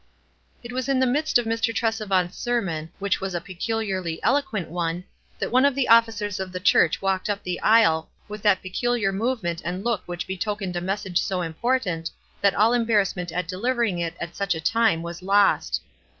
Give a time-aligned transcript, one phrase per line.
[0.63, 1.71] It was in the midst of Mr.
[1.71, 5.03] Tresevant's ser mon, which was a peculiarly eloquent one,
[5.37, 9.11] that one of the officers of the church walked up the aisle with that peculiar
[9.11, 12.09] movement and look which betokened a message so important
[12.41, 14.71] that all embarrassment at delivering it at such a WISE AND OTHERWISE.
[14.71, 15.81] 371 time was lost.